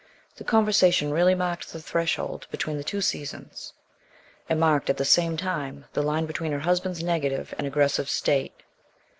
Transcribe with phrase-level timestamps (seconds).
[0.37, 3.73] The conversation really marked the threshold between the two seasons,
[4.49, 8.63] and marked at the same time the line between her husband's negative and aggressive state.